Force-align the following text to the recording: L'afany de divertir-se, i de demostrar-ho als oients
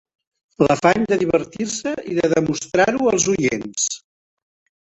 L'afany 0.67 1.03
de 1.11 1.17
divertir-se, 1.23 1.93
i 2.13 2.17
de 2.21 2.31
demostrar-ho 2.33 3.13
als 3.15 3.31
oients 3.35 3.89